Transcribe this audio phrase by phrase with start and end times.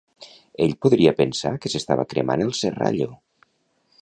[0.67, 3.13] Ell podria pensar que s'estava cremant el Serrallo!